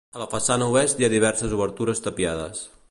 A 0.17 0.19
la 0.21 0.27
façana 0.29 0.69
oest 0.77 1.03
hi 1.03 1.07
ha 1.07 1.11
diverses 1.15 1.55
obertures 1.61 2.03
tapiades. 2.09 2.67